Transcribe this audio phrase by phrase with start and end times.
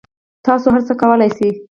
[0.45, 1.49] تاسو هر څه کولای شئ